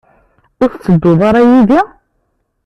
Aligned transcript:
Ur 0.61 0.69
tettedduḍ 0.71 1.21
ara 1.29 1.41
yid-i? 1.49 1.81